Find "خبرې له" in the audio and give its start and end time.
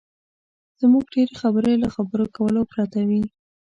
1.41-1.87